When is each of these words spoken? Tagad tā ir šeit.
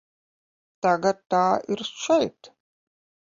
Tagad 0.85 1.19
tā 1.35 1.41
ir 1.75 1.85
šeit. 1.91 2.51